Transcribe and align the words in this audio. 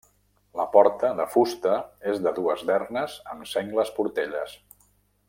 La 0.59 0.63
porta, 0.75 1.11
de 1.19 1.27
fusta, 1.33 1.75
és 2.13 2.23
de 2.29 2.33
dues 2.39 2.63
dernes 2.71 3.19
amb 3.35 3.47
sengles 3.55 3.93
portelles. 3.99 4.57